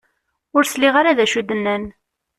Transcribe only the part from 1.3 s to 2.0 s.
i d-nnan.